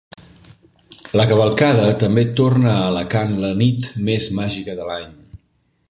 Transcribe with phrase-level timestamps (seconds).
[1.19, 5.15] La cavalcada també torna a Alacant la nit més màgica de l’any.